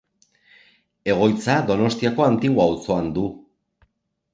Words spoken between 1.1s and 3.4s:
Egoitza Donostiako Antigua auzoan du.